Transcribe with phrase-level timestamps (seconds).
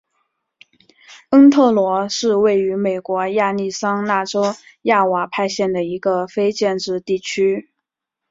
[1.29, 4.41] 恩特罗是位于美国亚利桑那州
[4.81, 7.69] 亚瓦派县的一个非建制地区。